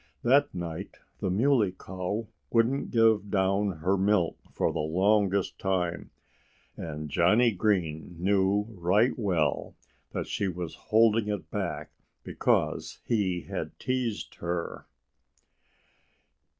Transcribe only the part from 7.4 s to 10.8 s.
Green knew right well that she was